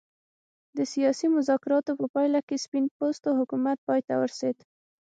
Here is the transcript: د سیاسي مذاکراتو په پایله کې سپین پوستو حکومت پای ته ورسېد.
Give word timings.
د 0.77 0.79
سیاسي 0.93 1.27
مذاکراتو 1.35 1.91
په 1.99 2.05
پایله 2.15 2.39
کې 2.47 2.61
سپین 2.65 2.85
پوستو 2.97 3.29
حکومت 3.39 3.77
پای 3.87 3.99
ته 4.07 4.13
ورسېد. 4.19 4.57